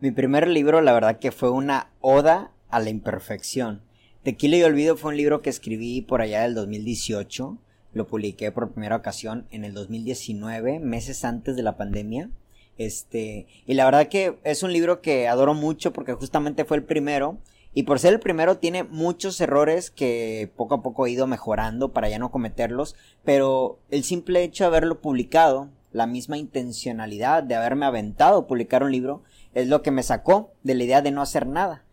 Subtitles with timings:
[0.00, 3.82] Mi primer libro, la verdad que fue una oda a la imperfección.
[4.22, 7.58] Tequila y Olvido fue un libro que escribí por allá del 2018.
[7.92, 12.30] Lo publiqué por primera ocasión en el 2019, meses antes de la pandemia.
[12.78, 16.84] Este, y la verdad que es un libro que adoro mucho porque justamente fue el
[16.84, 17.36] primero.
[17.74, 21.92] Y por ser el primero tiene muchos errores que poco a poco he ido mejorando
[21.92, 22.96] para ya no cometerlos.
[23.22, 28.82] Pero el simple hecho de haberlo publicado, la misma intencionalidad de haberme aventado a publicar
[28.82, 29.22] un libro,
[29.54, 31.84] es lo que me sacó de la idea de no hacer nada.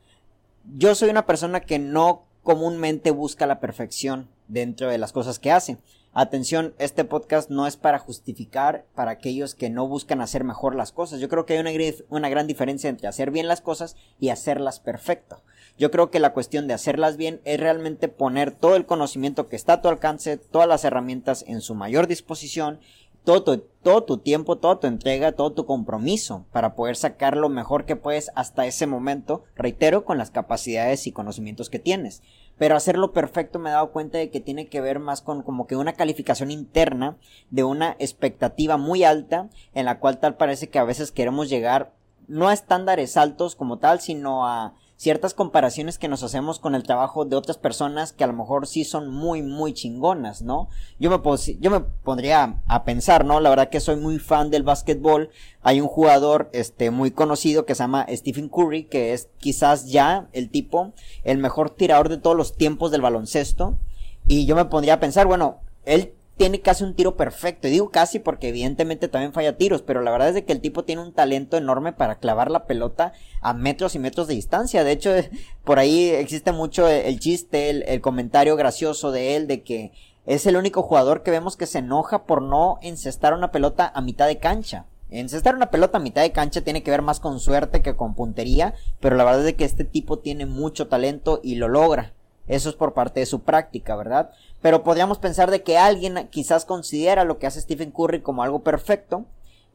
[0.76, 5.52] Yo soy una persona que no comúnmente busca la perfección dentro de las cosas que
[5.52, 5.78] hace.
[6.20, 10.92] Atención, este podcast no es para justificar para aquellos que no buscan hacer mejor las
[10.92, 11.20] cosas.
[11.20, 11.72] Yo creo que hay una,
[12.10, 15.44] una, gran diferencia entre hacer bien las cosas y hacerlas perfecto.
[15.78, 19.56] Yo creo que la cuestión de hacerlas bien es realmente poner todo el conocimiento que
[19.56, 22.80] está a tu alcance, todas las herramientas en su mayor disposición
[23.28, 27.98] todo tu, tiempo, toda tu entrega, todo tu compromiso para poder sacar lo mejor que
[27.98, 32.24] puedes hasta ese momento, reitero, con las capacidades y conocimientos que tienes.
[32.58, 35.68] Pero hacerlo perfecto me he dado cuenta de que tiene que ver más con como
[35.68, 37.18] que una calificación interna
[37.50, 41.92] de una expectativa muy alta en la cual tal parece que a veces queremos llegar
[42.30, 46.82] no a estándares altos como tal, sino a ciertas comparaciones que nos hacemos con el
[46.82, 50.70] trabajo de otras personas que a lo mejor sí son muy, muy chingonas, ¿no?
[51.00, 51.22] Yo me,
[51.60, 53.40] yo me pondría a pensar, ¿no?
[53.40, 55.30] La verdad que soy muy fan del básquetbol.
[55.62, 60.30] Hay un jugador, este, muy conocido que se llama Stephen Curry, que es quizás ya
[60.34, 63.78] el tipo, el mejor tirador de todos los tiempos del baloncesto.
[64.26, 67.68] Y yo me pondría a pensar, bueno, él tiene casi un tiro perfecto.
[67.68, 70.62] Y digo casi porque evidentemente también falla tiros, pero la verdad es de que el
[70.62, 74.84] tipo tiene un talento enorme para clavar la pelota a metros y metros de distancia.
[74.84, 75.12] De hecho,
[75.64, 79.92] por ahí existe mucho el chiste, el, comentario gracioso de él de que
[80.26, 84.02] es el único jugador que vemos que se enoja por no encestar una pelota a
[84.02, 84.86] mitad de cancha.
[85.10, 88.14] Encestar una pelota a mitad de cancha tiene que ver más con suerte que con
[88.14, 92.14] puntería, pero la verdad es que este tipo tiene mucho talento y lo logra.
[92.48, 94.32] Eso es por parte de su práctica, ¿verdad?
[94.62, 98.60] Pero podríamos pensar de que alguien quizás considera lo que hace Stephen Curry como algo
[98.60, 99.26] perfecto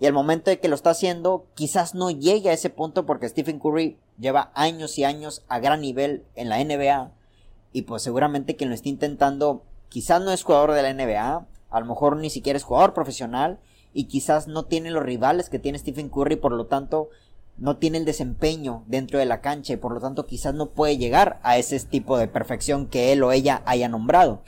[0.00, 3.28] y al momento de que lo está haciendo quizás no llegue a ese punto porque
[3.28, 7.12] Stephen Curry lleva años y años a gran nivel en la NBA
[7.72, 11.80] y pues seguramente quien lo está intentando quizás no es jugador de la NBA, a
[11.80, 13.58] lo mejor ni siquiera es jugador profesional
[13.94, 17.10] y quizás no tiene los rivales que tiene Stephen Curry, por lo tanto
[17.56, 20.98] no tiene el desempeño dentro de la cancha y por lo tanto quizás no puede
[20.98, 24.42] llegar a ese tipo de perfección que él o ella haya nombrado.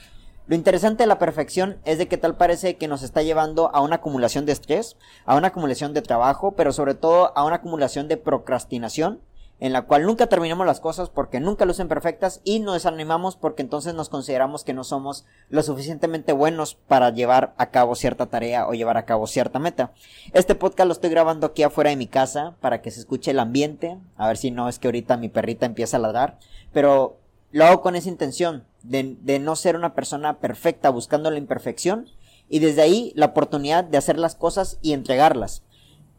[0.47, 3.81] Lo interesante de la perfección es de que tal parece que nos está llevando a
[3.81, 4.95] una acumulación de estrés,
[5.25, 9.21] a una acumulación de trabajo, pero sobre todo a una acumulación de procrastinación
[9.59, 13.61] en la cual nunca terminamos las cosas porque nunca lucen perfectas y nos desanimamos porque
[13.61, 18.67] entonces nos consideramos que no somos lo suficientemente buenos para llevar a cabo cierta tarea
[18.67, 19.93] o llevar a cabo cierta meta.
[20.33, 23.39] Este podcast lo estoy grabando aquí afuera de mi casa para que se escuche el
[23.39, 26.37] ambiente, a ver si no es que ahorita mi perrita empieza a ladrar,
[26.73, 27.17] pero
[27.51, 32.09] lo hago con esa intención de, de no ser una persona perfecta buscando la imperfección
[32.49, 35.63] y desde ahí la oportunidad de hacer las cosas y entregarlas.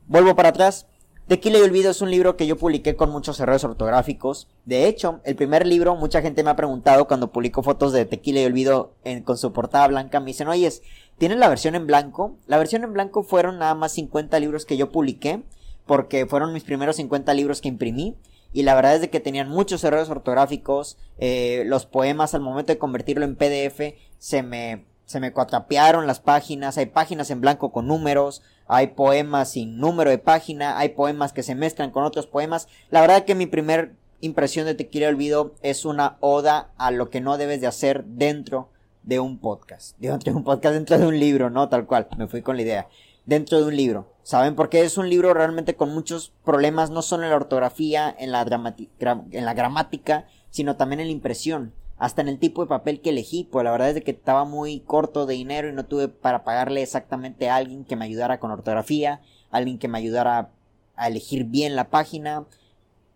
[0.09, 0.87] Vuelvo para atrás,
[1.29, 4.47] Tequila y Olvido es un libro que yo publiqué con muchos errores ortográficos.
[4.65, 8.43] De hecho, el primer libro, mucha gente me ha preguntado cuando publico fotos de Tequila
[8.43, 8.93] y Olvido
[9.25, 10.71] con su portada blanca, me dicen, oye,
[11.19, 12.37] ¿tienes la versión en blanco?
[12.47, 15.43] La versión en blanco fueron nada más 50 libros que yo publiqué,
[15.85, 18.15] porque fueron mis primeros 50 libros que imprimí.
[18.53, 20.97] Y la verdad es de que tenían muchos errores ortográficos.
[21.19, 26.21] Eh, los poemas al momento de convertirlo en PDF se me se me cuatrapearon las
[26.21, 31.33] páginas, hay páginas en blanco con números, hay poemas sin número de página, hay poemas
[31.33, 32.69] que se mezclan con otros poemas.
[32.91, 37.09] La verdad que mi primer impresión de Te quiero olvido es una oda a lo
[37.09, 38.69] que no debes de hacer dentro
[39.05, 39.97] de un podcast.
[40.01, 42.63] Dentro de un podcast, dentro de un libro, no tal cual, me fui con la
[42.63, 42.89] idea.
[43.25, 44.13] Dentro de un libro.
[44.25, 44.57] ¿Saben?
[44.57, 48.43] Porque es un libro realmente con muchos problemas, no solo en la ortografía, en la,
[48.43, 53.11] en la gramática, sino también en la impresión hasta en el tipo de papel que
[53.11, 56.45] elegí, pues la verdad es que estaba muy corto de dinero y no tuve para
[56.45, 59.21] pagarle exactamente a alguien que me ayudara con ortografía,
[59.51, 60.51] alguien que me ayudara
[60.97, 62.45] a elegir bien la página,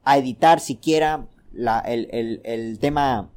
[0.05, 3.31] a editar siquiera la, el, el, el tema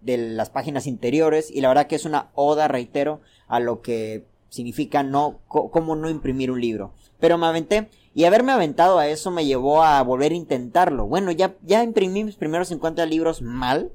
[0.00, 4.24] de las páginas interiores y la verdad que es una oda, reitero, a lo que
[4.48, 6.92] significa no, cómo no imprimir un libro.
[7.20, 11.06] Pero me aventé y haberme aventado a eso me llevó a volver a intentarlo.
[11.06, 13.92] Bueno, ya, ya imprimí mis primeros 50 libros mal,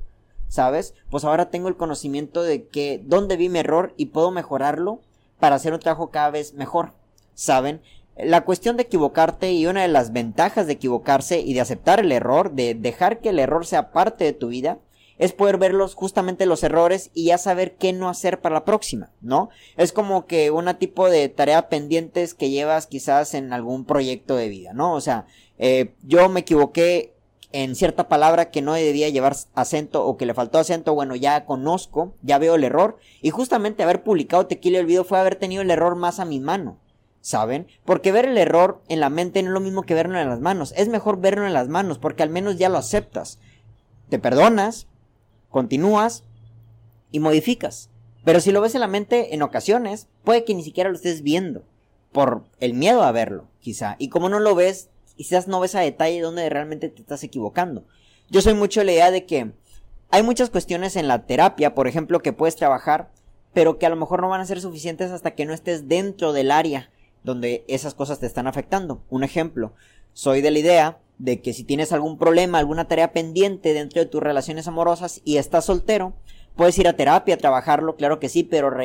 [0.54, 0.94] ¿sabes?
[1.10, 5.00] Pues ahora tengo el conocimiento de que dónde vi mi error y puedo mejorarlo
[5.40, 6.94] para hacer un trabajo cada vez mejor,
[7.34, 7.82] ¿saben?
[8.16, 12.12] La cuestión de equivocarte y una de las ventajas de equivocarse y de aceptar el
[12.12, 14.78] error, de dejar que el error sea parte de tu vida,
[15.18, 19.10] es poder verlos justamente los errores y ya saber qué no hacer para la próxima,
[19.22, 19.50] ¿no?
[19.76, 24.50] Es como que una tipo de tarea pendientes que llevas quizás en algún proyecto de
[24.50, 24.94] vida, ¿no?
[24.94, 25.26] O sea,
[25.60, 27.13] Eh, yo me equivoqué
[27.54, 31.46] en cierta palabra que no debía llevar acento o que le faltó acento, bueno, ya
[31.46, 32.98] conozco, ya veo el error.
[33.22, 36.40] Y justamente haber publicado Tequila y Olvido fue haber tenido el error más a mi
[36.40, 36.80] mano.
[37.22, 37.68] ¿Saben?
[37.86, 40.42] Porque ver el error en la mente no es lo mismo que verlo en las
[40.42, 40.74] manos.
[40.76, 43.40] Es mejor verlo en las manos porque al menos ya lo aceptas.
[44.10, 44.88] Te perdonas,
[45.50, 46.24] continúas
[47.12, 47.90] y modificas.
[48.26, 51.22] Pero si lo ves en la mente en ocasiones, puede que ni siquiera lo estés
[51.22, 51.64] viendo.
[52.12, 53.96] Por el miedo a verlo, quizá.
[54.00, 57.84] Y como no lo ves, quizás no ves a detalle donde realmente te estás equivocando.
[58.30, 59.52] Yo soy mucho la idea de que
[60.10, 63.10] hay muchas cuestiones en la terapia, por ejemplo, que puedes trabajar,
[63.54, 66.34] pero que a lo mejor no van a ser suficientes hasta que no estés dentro
[66.34, 66.90] del área
[67.24, 69.02] donde esas cosas te están afectando.
[69.10, 69.74] Un ejemplo,
[70.14, 74.08] soy de la idea de que si tienes algún problema, alguna tarea pendiente dentro de
[74.08, 76.14] tus relaciones amorosas y estás soltero,
[76.56, 78.76] puedes ir a terapia, a trabajarlo, claro que sí, pero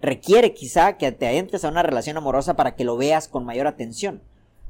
[0.00, 3.66] requiere quizá que te adentres a una relación amorosa para que lo veas con mayor
[3.66, 4.22] atención,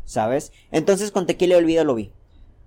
[0.07, 0.53] ¿sabes?
[0.71, 2.11] Entonces con Tequila Olvido lo vi.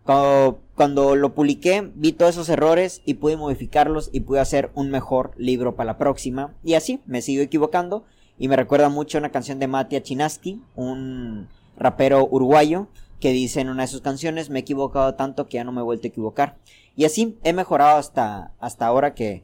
[0.04, 4.92] Cuando, cuando, lo publiqué, vi todos esos errores y pude modificarlos y pude hacer un
[4.92, 6.54] mejor libro para la próxima.
[6.64, 8.06] Y así, me sigo equivocando,
[8.40, 12.88] y me recuerda mucho una canción de Matia Chinaski, un rapero uruguayo,
[13.20, 15.82] que dice en una de sus canciones, me he equivocado tanto que ya no me
[15.82, 16.58] he vuelto a equivocar.
[16.96, 19.44] Y así he mejorado hasta, hasta ahora que,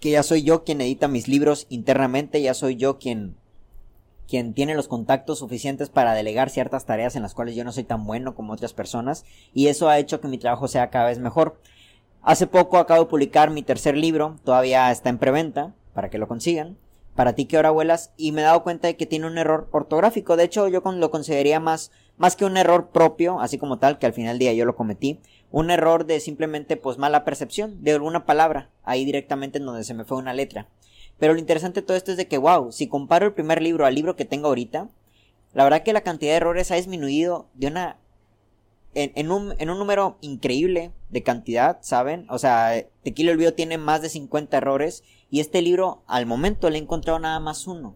[0.00, 3.36] que ya soy yo quien edita mis libros internamente, ya soy yo quien,
[4.28, 7.84] quien tiene los contactos suficientes para delegar ciertas tareas en las cuales yo no soy
[7.84, 11.18] tan bueno como otras personas, y eso ha hecho que mi trabajo sea cada vez
[11.18, 11.60] mejor.
[12.22, 16.28] Hace poco acabo de publicar mi tercer libro, todavía está en preventa, para que lo
[16.28, 16.76] consigan
[17.16, 19.68] para ti que ahora vuelas y me he dado cuenta de que tiene un error
[19.72, 20.36] ortográfico.
[20.36, 24.06] De hecho, yo lo consideraría más, más que un error propio, así como tal, que
[24.06, 25.18] al final del día yo lo cometí.
[25.50, 29.94] Un error de simplemente, pues, mala percepción de alguna palabra, ahí directamente en donde se
[29.94, 30.68] me fue una letra.
[31.18, 33.86] Pero lo interesante de todo esto es de que, wow, si comparo el primer libro
[33.86, 34.88] al libro que tengo ahorita,
[35.54, 37.96] la verdad que la cantidad de errores ha disminuido de una
[38.96, 42.26] en, un, en un número increíble de cantidad, ¿saben?
[42.30, 46.78] O sea, Tequila Olvido tiene más de 50 errores y este libro al momento le
[46.78, 47.94] he encontrado nada más uno.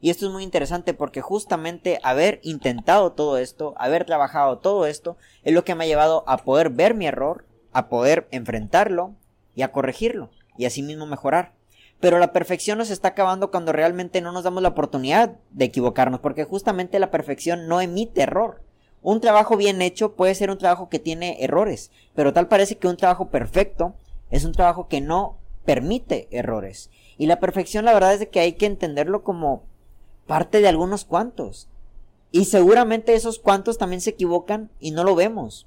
[0.00, 5.16] Y esto es muy interesante porque justamente haber intentado todo esto, haber trabajado todo esto,
[5.42, 9.14] es lo que me ha llevado a poder ver mi error, a poder enfrentarlo
[9.56, 11.55] y a corregirlo y así mismo mejorar.
[12.00, 16.20] Pero la perfección nos está acabando cuando realmente no nos damos la oportunidad de equivocarnos
[16.20, 18.62] porque justamente la perfección no emite error.
[19.02, 22.88] Un trabajo bien hecho puede ser un trabajo que tiene errores, pero tal parece que
[22.88, 23.94] un trabajo perfecto
[24.30, 26.90] es un trabajo que no permite errores.
[27.16, 29.62] Y la perfección la verdad es que hay que entenderlo como
[30.26, 31.68] parte de algunos cuantos.
[32.30, 35.66] Y seguramente esos cuantos también se equivocan y no lo vemos.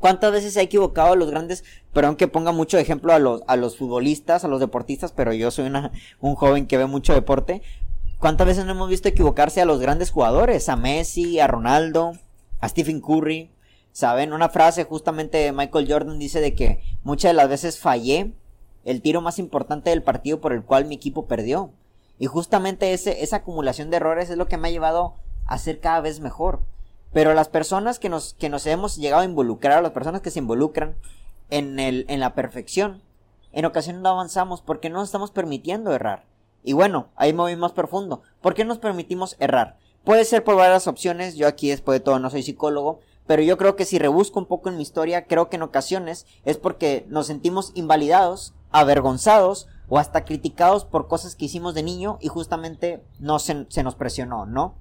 [0.00, 1.62] ¿Cuántas veces se ha equivocado a los grandes?
[1.92, 5.50] Perdón que ponga mucho ejemplo a los, a los futbolistas, a los deportistas, pero yo
[5.50, 7.60] soy una, un joven que ve mucho deporte.
[8.18, 10.70] ¿Cuántas veces no hemos visto equivocarse a los grandes jugadores?
[10.70, 12.12] A Messi, a Ronaldo,
[12.60, 13.50] a Stephen Curry.
[13.92, 14.32] ¿Saben?
[14.32, 18.32] Una frase justamente de Michael Jordan dice de que muchas de las veces fallé
[18.86, 21.72] el tiro más importante del partido por el cual mi equipo perdió.
[22.18, 25.14] Y justamente ese, esa acumulación de errores es lo que me ha llevado
[25.46, 26.62] a ser cada vez mejor.
[27.12, 30.38] Pero las personas que nos, que nos hemos llegado a involucrar, las personas que se
[30.38, 30.96] involucran
[31.50, 33.02] en, el, en la perfección,
[33.52, 36.24] en ocasiones no avanzamos porque no nos estamos permitiendo errar.
[36.62, 38.22] Y bueno, ahí me voy más profundo.
[38.40, 39.78] ¿Por qué nos permitimos errar?
[40.04, 43.58] Puede ser por varias opciones, yo aquí después de todo no soy psicólogo, pero yo
[43.58, 47.06] creo que si rebusco un poco en mi historia, creo que en ocasiones es porque
[47.08, 53.04] nos sentimos invalidados, avergonzados o hasta criticados por cosas que hicimos de niño y justamente
[53.18, 54.74] no se, nos presionó, ¿no?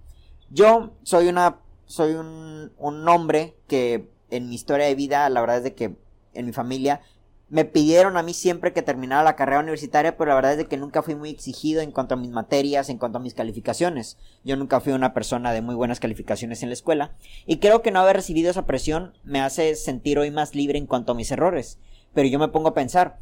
[0.50, 1.57] Yo soy una,
[1.89, 5.96] soy un, un hombre que en mi historia de vida, la verdad es de que
[6.36, 7.01] en mi familia
[7.50, 10.67] me pidieron a mí siempre que terminara la carrera universitaria, pero la verdad es de
[10.67, 14.19] que nunca fui muy exigido en cuanto a mis materias, en cuanto a mis calificaciones.
[14.43, 17.15] Yo nunca fui una persona de muy buenas calificaciones en la escuela,
[17.48, 20.86] y creo que no haber recibido esa presión me hace sentir hoy más libre en
[20.86, 21.79] cuanto a mis errores.
[22.13, 23.17] Pero yo me pongo a pensar,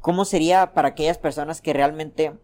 [0.00, 2.38] ¿cómo sería para aquellas personas que realmente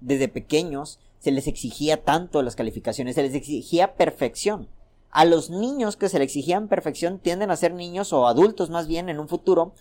[0.00, 4.68] desde pequeños se les exigía tanto las calificaciones, se les exigía perfección?
[5.10, 8.86] A los niños que se les exigían perfección tienden a ser niños o adultos más
[8.86, 9.72] bien en un futuro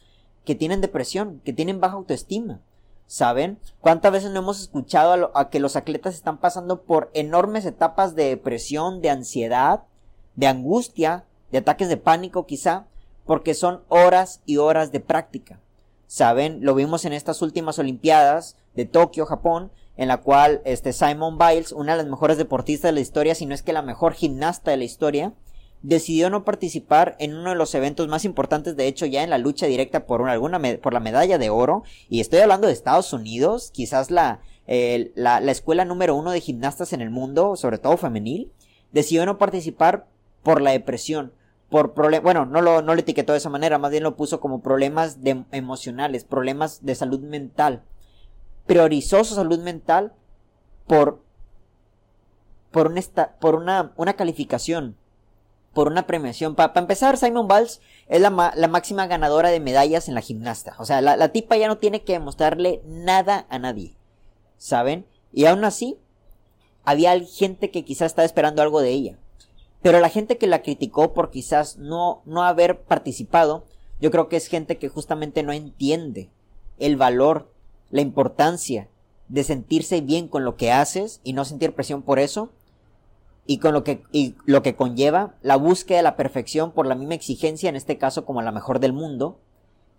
[0.43, 2.61] que tienen depresión, que tienen baja autoestima.
[3.05, 3.59] ¿Saben?
[3.81, 8.25] ¿Cuántas veces no hemos escuchado a, que los atletas están pasando por enormes etapas de
[8.25, 9.83] depresión, de ansiedad,
[10.35, 12.85] de angustia, de ataques de pánico quizá,
[13.25, 15.59] porque son horas y horas de práctica?
[16.05, 16.59] ¿Saben?
[16.61, 21.73] Lo vimos en estas últimas Olimpiadas de Tokio, Japón, en la cual este Simon Biles,
[21.73, 24.71] una de las mejores deportistas de la historia, si no es que la mejor gimnasta
[24.71, 25.33] de la historia,
[25.81, 29.37] decidió no participar en uno de los eventos más importantes, de hecho ya en la
[29.37, 33.11] lucha directa por, una, alguna por la medalla de oro, y estoy hablando de Estados
[33.11, 34.39] Unidos, quizás la,
[35.15, 38.53] la, la escuela número uno de gimnastas en el mundo, sobre todo femenil,
[38.93, 40.07] decidió no participar
[40.43, 41.33] por la depresión,
[41.69, 44.39] por problemas, bueno, no lo, no lo etiquetó de esa manera, más bien lo puso
[44.39, 47.83] como problemas de, emocionales, problemas de salud mental.
[48.69, 50.13] Priorizó su salud mental
[50.85, 51.23] por,
[52.69, 53.01] por, una,
[53.39, 54.95] por una, una calificación,
[55.73, 56.53] por una premiación.
[56.53, 60.75] Para empezar, Simon Biles es la, la, máxima ganadora de medallas en la gimnasta.
[60.77, 63.95] O sea, la, la tipa ya no tiene que demostrarle nada a nadie.
[64.59, 65.07] ¿Saben?
[65.33, 65.97] Y aún así,
[66.83, 69.17] había gente que quizás estaba esperando algo de ella.
[69.81, 73.65] Pero la gente que la criticó por quizás no, no haber participado,
[73.99, 76.29] yo creo que es gente que justamente no entiende
[76.77, 77.51] el valor,
[77.91, 78.87] la importancia
[79.27, 82.49] de sentirse bien con lo que haces y no sentir presión por eso
[83.45, 86.95] y con lo que, y lo que conlleva la búsqueda de la perfección por la
[86.95, 89.39] misma exigencia, en este caso como la mejor del mundo,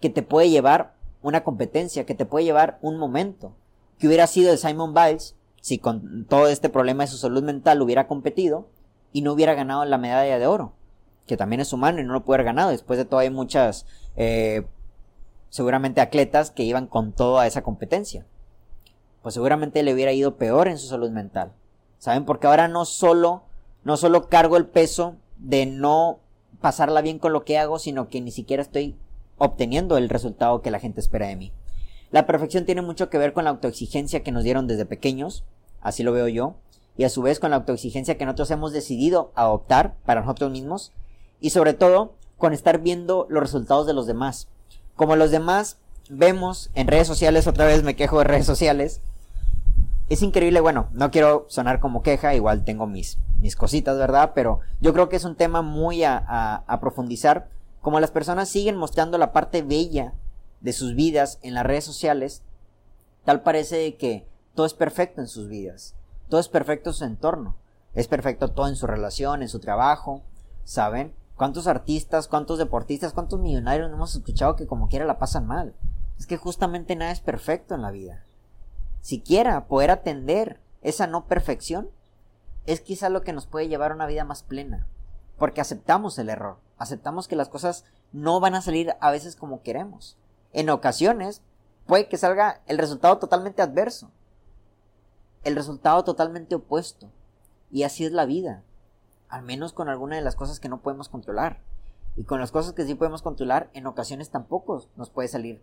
[0.01, 3.53] que te puede llevar una competencia, que te puede llevar un momento,
[3.99, 7.83] que hubiera sido de Simon Biles si con todo este problema de su salud mental
[7.83, 8.69] hubiera competido,
[9.13, 10.73] y no hubiera ganado la medalla de oro,
[11.27, 12.71] que también es humano y no lo puede haber ganado.
[12.71, 14.67] Después de todo hay muchas, eh,
[15.51, 18.25] seguramente atletas que iban con todo a esa competencia.
[19.23, 21.53] Pues seguramente le hubiera ido peor en su salud mental.
[21.99, 22.25] ¿Saben?
[22.25, 23.43] Porque ahora no solo,
[23.85, 26.21] no solo cargo el peso de no
[26.61, 28.97] pasarla bien con lo que hago, sino que ni siquiera estoy
[29.37, 31.53] obteniendo el resultado que la gente espera de mí.
[32.11, 35.45] La perfección tiene mucho que ver con la autoexigencia que nos dieron desde pequeños,
[35.81, 36.57] así lo veo yo,
[36.97, 40.93] y a su vez con la autoexigencia que nosotros hemos decidido adoptar para nosotros mismos
[41.41, 44.49] y sobre todo con estar viendo los resultados de los demás.
[45.01, 45.79] Como los demás
[46.11, 49.01] vemos en redes sociales, otra vez me quejo de redes sociales,
[50.11, 54.33] es increíble, bueno, no quiero sonar como queja, igual tengo mis, mis cositas, ¿verdad?
[54.35, 56.19] Pero yo creo que es un tema muy a,
[56.67, 57.49] a profundizar,
[57.81, 60.13] como las personas siguen mostrando la parte bella
[60.61, 62.43] de sus vidas en las redes sociales,
[63.25, 65.95] tal parece que todo es perfecto en sus vidas.
[66.29, 67.57] Todo es perfecto en su entorno.
[67.95, 70.21] Es perfecto todo en su relación, en su trabajo.
[70.65, 71.15] ¿Saben?
[71.41, 75.75] ¿Cuántos artistas, cuántos deportistas, cuántos millonarios hemos escuchado que como quiera la pasan mal?
[76.19, 78.27] Es que justamente nada es perfecto en la vida.
[79.01, 81.89] Siquiera poder atender esa no perfección
[82.67, 84.87] es quizá lo que nos puede llevar a una vida más plena.
[85.39, 86.59] Porque aceptamos el error.
[86.77, 90.19] Aceptamos que las cosas no van a salir a veces como queremos.
[90.53, 91.41] En ocasiones
[91.87, 94.11] puede que salga el resultado totalmente adverso
[95.43, 97.11] el resultado totalmente opuesto.
[97.71, 98.63] Y así es la vida.
[99.31, 101.61] Al menos con alguna de las cosas que no podemos controlar.
[102.17, 105.63] Y con las cosas que sí podemos controlar, en ocasiones tampoco nos puede salir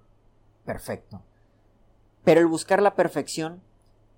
[0.66, 1.22] perfecto.
[2.24, 3.62] Pero el buscar la perfección,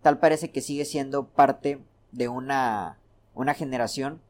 [0.02, 2.98] tal parece que sigue siendo parte de una,
[3.34, 4.22] una generación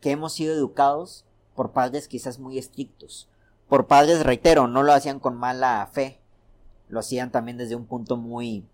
[0.00, 1.24] que hemos sido educados
[1.54, 3.28] por padres quizás muy estrictos.
[3.68, 6.20] Por padres, reitero, no lo hacían con mala fe,
[6.88, 8.66] lo hacían también desde un punto muy,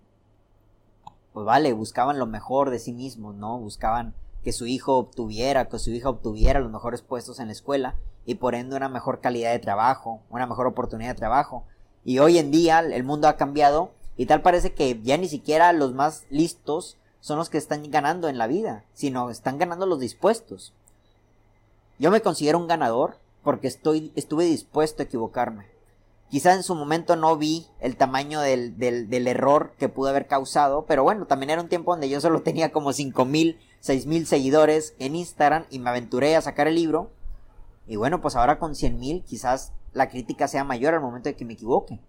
[1.32, 3.58] pues vale, buscaban lo mejor de sí mismos, ¿no?
[3.58, 4.14] Buscaban
[4.46, 8.36] que su hijo obtuviera, que su hija obtuviera los mejores puestos en la escuela y
[8.36, 11.64] por ende una mejor calidad de trabajo, una mejor oportunidad de trabajo.
[12.04, 15.72] Y hoy en día el mundo ha cambiado y tal parece que ya ni siquiera
[15.72, 19.98] los más listos son los que están ganando en la vida, sino están ganando los
[19.98, 20.72] dispuestos.
[21.98, 25.66] Yo me considero un ganador porque estoy, estuve dispuesto a equivocarme.
[26.30, 30.84] Quizá en su momento no vi el tamaño del, del, error que pudo haber causado,
[30.86, 34.26] pero bueno, también era un tiempo donde yo solo tenía como cinco mil, seis mil
[34.26, 37.10] seguidores en Instagram y me aventuré a sacar el libro.
[37.86, 41.36] Y bueno, pues ahora con cien mil quizás la crítica sea mayor al momento de
[41.36, 42.00] que me equivoque.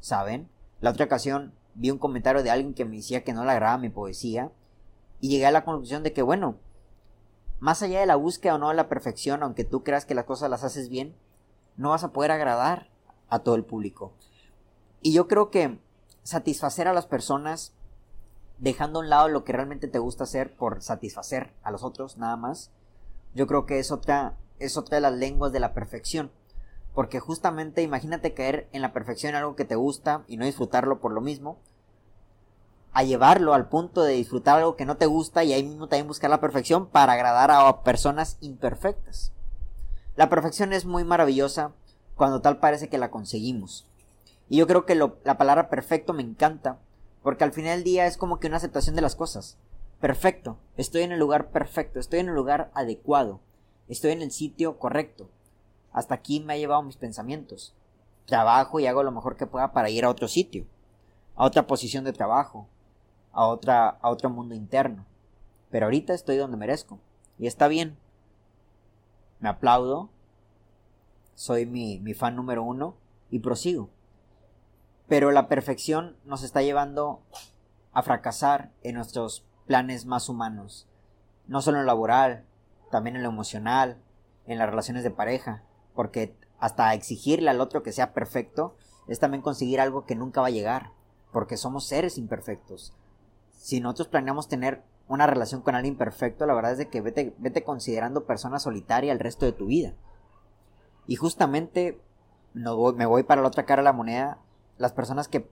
[0.00, 0.48] ¿Saben?
[0.80, 3.78] La otra ocasión vi un comentario de alguien que me decía que no le agradaba
[3.78, 4.50] mi poesía
[5.20, 6.56] y llegué a la conclusión de que bueno,
[7.58, 10.24] más allá de la búsqueda o no de la perfección, aunque tú creas que las
[10.24, 11.14] cosas las haces bien,
[11.76, 12.90] no vas a poder agradar
[13.28, 14.14] a todo el público.
[15.02, 15.78] Y yo creo que
[16.22, 17.74] satisfacer a las personas,
[18.60, 22.18] dejando a un lado lo que realmente te gusta hacer por satisfacer a los otros
[22.18, 22.70] nada más,
[23.34, 26.30] yo creo que es otra, es otra de las lenguas de la perfección.
[26.94, 31.12] Porque justamente imagínate caer en la perfección algo que te gusta y no disfrutarlo por
[31.12, 31.58] lo mismo,
[32.92, 36.08] a llevarlo al punto de disfrutar algo que no te gusta y ahí mismo también
[36.08, 39.32] buscar la perfección para agradar a personas imperfectas.
[40.16, 41.72] La perfección es muy maravillosa,
[42.16, 43.86] cuando tal parece que la conseguimos.
[44.48, 46.78] Y yo creo que la palabra perfecto me encanta,
[47.22, 49.56] porque al final del día es como que una aceptación de las cosas.
[50.00, 53.40] Perfecto, estoy en el lugar perfecto, estoy en el lugar adecuado,
[53.88, 55.28] estoy en el sitio correcto.
[55.92, 57.74] Hasta aquí me ha llevado mis pensamientos.
[58.24, 60.64] Trabajo y hago lo mejor que pueda para ir a otro sitio,
[61.34, 62.66] a otra posición de trabajo,
[63.32, 65.04] a otra a otro mundo interno.
[65.70, 66.98] Pero ahorita estoy donde merezco
[67.38, 67.98] y está bien.
[69.40, 70.08] Me aplaudo,
[71.34, 72.94] soy mi, mi fan número uno
[73.30, 73.90] y prosigo.
[75.10, 77.20] Pero la perfección nos está llevando
[77.92, 80.88] a fracasar en nuestros planes más humanos,
[81.48, 82.44] no solo en lo laboral,
[82.92, 83.98] también en lo emocional,
[84.46, 85.64] en las relaciones de pareja,
[85.96, 88.76] porque hasta exigirle al otro que sea perfecto
[89.08, 90.92] es también conseguir algo que nunca va a llegar,
[91.32, 92.94] porque somos seres imperfectos.
[93.50, 97.34] Si nosotros planeamos tener una relación con alguien perfecto, la verdad es de que vete,
[97.38, 99.92] vete considerando persona solitaria el resto de tu vida.
[101.08, 102.00] Y justamente
[102.54, 104.38] no me voy para la otra cara de la moneda,
[104.80, 105.48] las personas que,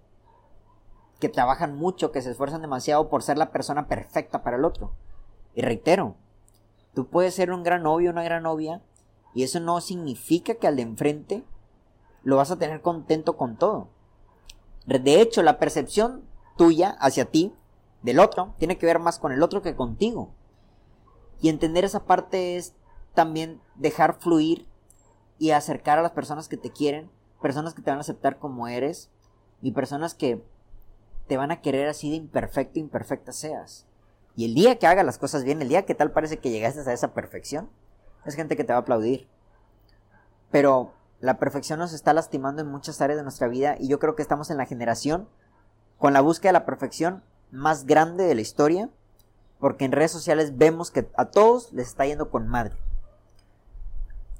[1.20, 4.92] que trabajan mucho, que se esfuerzan demasiado por ser la persona perfecta para el otro.
[5.54, 6.16] Y reitero,
[6.94, 8.82] tú puedes ser un gran novio, una gran novia,
[9.34, 11.44] y eso no significa que al de enfrente
[12.22, 13.88] lo vas a tener contento con todo.
[14.86, 16.24] De hecho, la percepción
[16.56, 17.54] tuya hacia ti,
[18.02, 20.30] del otro, tiene que ver más con el otro que contigo.
[21.42, 22.74] Y entender esa parte es
[23.12, 24.66] también dejar fluir
[25.38, 27.10] y acercar a las personas que te quieren,
[27.42, 29.10] personas que te van a aceptar como eres
[29.62, 30.42] y personas que
[31.26, 33.86] te van a querer así de imperfecto, imperfecta seas.
[34.34, 36.88] Y el día que hagas las cosas bien, el día que tal parece que llegaste
[36.88, 37.68] a esa perfección,
[38.24, 39.28] es gente que te va a aplaudir.
[40.50, 44.14] Pero la perfección nos está lastimando en muchas áreas de nuestra vida y yo creo
[44.14, 45.28] que estamos en la generación
[45.98, 48.88] con la búsqueda de la perfección más grande de la historia,
[49.58, 52.76] porque en redes sociales vemos que a todos les está yendo con madre.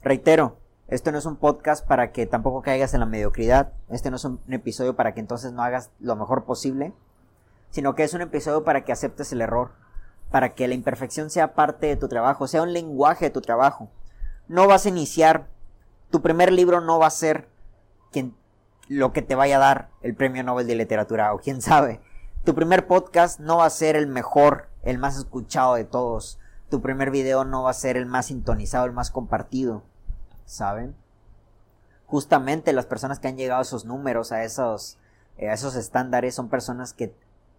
[0.03, 0.59] Reitero,
[0.89, 4.25] esto no es un podcast para que tampoco caigas en la mediocridad, este no es
[4.25, 6.95] un episodio para que entonces no hagas lo mejor posible,
[7.71, 9.73] sino que es un episodio para que aceptes el error,
[10.31, 13.91] para que la imperfección sea parte de tu trabajo, sea un lenguaje de tu trabajo.
[14.49, 15.49] No vas a iniciar,
[16.11, 17.51] tu primer libro no va a ser
[18.11, 18.35] quien,
[18.89, 22.01] lo que te vaya a dar el premio Nobel de literatura, o quién sabe.
[22.45, 26.39] Tu primer podcast no va a ser el mejor, el más escuchado de todos.
[26.71, 29.83] Tu primer video no va a ser el más sintonizado, el más compartido.
[30.49, 30.97] ¿Saben?
[32.07, 34.97] Justamente las personas que han llegado a esos números, a esos,
[35.39, 37.15] a esos estándares, son personas que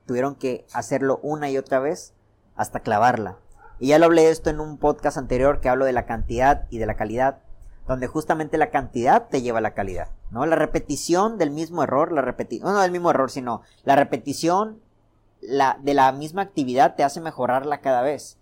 [0.08, 2.16] tuvieron que hacerlo una y otra vez
[2.56, 3.38] hasta clavarla.
[3.78, 6.66] Y ya lo hablé de esto en un podcast anterior que hablo de la cantidad
[6.72, 7.44] y de la calidad,
[7.88, 10.48] donde justamente la cantidad te lleva a la calidad, ¿no?
[10.48, 14.82] La repetición del mismo error, la repetición, no, del mismo error, sino la repetición
[15.42, 18.39] la, de la misma actividad te hace mejorarla cada vez.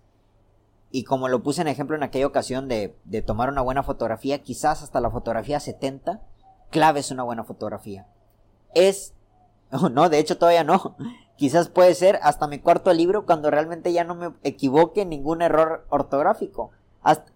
[0.90, 4.42] Y como lo puse en ejemplo en aquella ocasión de, de tomar una buena fotografía,
[4.42, 6.22] quizás hasta la fotografía 70,
[6.70, 8.06] claves una buena fotografía.
[8.74, 9.14] Es,
[9.92, 10.96] no, de hecho todavía no,
[11.38, 15.40] Quizás puede ser hasta mi cuarto libro cuando realmente ya no me equivoque en ningún
[15.40, 16.72] error ortográfico.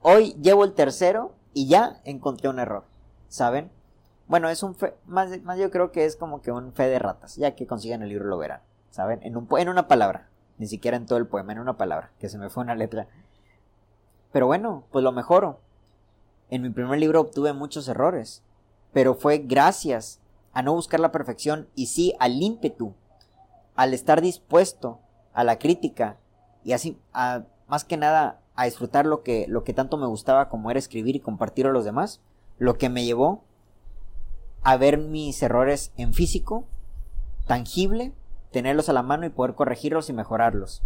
[0.00, 2.84] hoy llevo el tercero y ya encontré un error.
[3.28, 3.70] ¿Saben?
[4.26, 6.98] Bueno, es un fe, más, más yo creo que es como que un fe de
[6.98, 7.36] ratas.
[7.36, 8.62] Ya que consigan el libro lo verán.
[8.90, 9.20] ¿Saben?
[9.22, 10.28] En, un, en una palabra.
[10.58, 12.10] Ni siquiera en todo el poema, en una palabra.
[12.18, 13.06] Que se me fue una letra.
[14.32, 15.60] Pero bueno, pues lo mejoro.
[16.50, 18.42] En mi primer libro obtuve muchos errores.
[18.92, 20.20] Pero fue gracias
[20.52, 22.94] a no buscar la perfección y sí al ímpetu
[23.74, 24.98] al estar dispuesto
[25.32, 26.16] a la crítica
[26.64, 30.48] y así, a, más que nada, a disfrutar lo que, lo que tanto me gustaba
[30.48, 32.20] como era escribir y compartirlo a los demás,
[32.58, 33.42] lo que me llevó
[34.62, 36.64] a ver mis errores en físico,
[37.46, 38.12] tangible,
[38.52, 40.82] tenerlos a la mano y poder corregirlos y mejorarlos.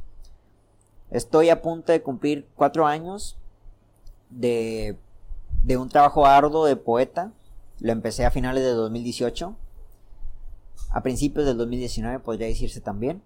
[1.11, 3.37] Estoy a punto de cumplir cuatro años
[4.31, 4.97] de,
[5.63, 7.33] de un trabajo arduo de poeta.
[7.81, 9.57] Lo empecé a finales de 2018
[10.91, 13.23] a principios del 2019 podría decirse también.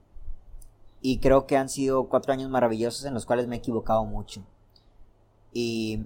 [1.01, 4.43] Y creo que han sido cuatro años maravillosos en los cuales me he equivocado mucho.
[5.53, 6.05] Y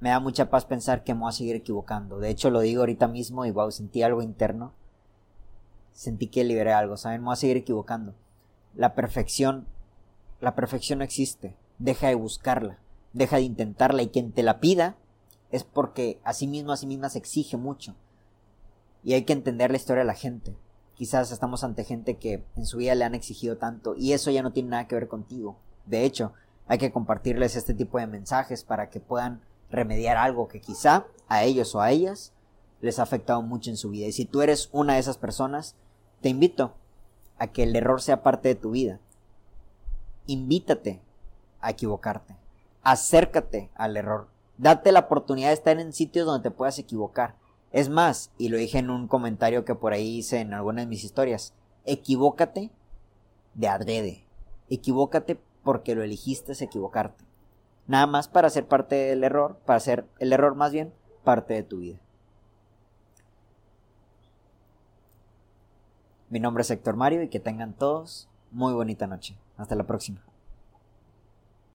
[0.00, 2.18] me da mucha paz pensar que me voy a seguir equivocando.
[2.18, 4.72] De hecho, lo digo ahorita mismo y wow, sentí algo interno.
[5.92, 7.20] Sentí que liberé algo, ¿saben?
[7.20, 8.14] Me voy a seguir equivocando.
[8.74, 9.66] La perfección,
[10.42, 11.56] la perfección no existe.
[11.78, 12.78] Deja de buscarla.
[13.12, 14.96] Deja de intentarla y quien te la pida
[15.50, 17.94] es porque a sí mismo, a sí misma se exige mucho.
[19.04, 20.56] Y hay que entender la historia de la gente.
[20.94, 24.42] Quizás estamos ante gente que en su vida le han exigido tanto y eso ya
[24.42, 25.56] no tiene nada que ver contigo.
[25.86, 26.32] De hecho,
[26.66, 31.44] hay que compartirles este tipo de mensajes para que puedan remediar algo que quizá a
[31.44, 32.32] ellos o a ellas
[32.80, 34.06] les ha afectado mucho en su vida.
[34.06, 35.76] Y si tú eres una de esas personas,
[36.20, 36.74] te invito
[37.38, 38.98] a que el error sea parte de tu vida.
[40.32, 40.98] Invítate
[41.60, 42.34] a equivocarte.
[42.82, 44.28] Acércate al error.
[44.56, 47.34] Date la oportunidad de estar en sitios donde te puedas equivocar.
[47.70, 50.86] Es más, y lo dije en un comentario que por ahí hice en alguna de
[50.86, 51.52] mis historias,
[51.84, 52.70] equivócate
[53.52, 54.24] de adrede.
[54.70, 57.26] Equivócate porque lo elegiste equivocarte.
[57.86, 61.62] Nada más para ser parte del error, para ser el error más bien parte de
[61.62, 61.98] tu vida.
[66.30, 69.36] Mi nombre es Héctor Mario y que tengan todos muy bonita noche.
[69.62, 70.20] Hasta la próxima.